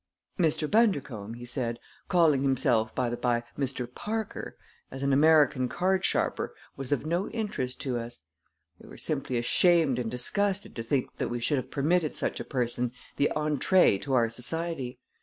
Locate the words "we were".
8.79-8.97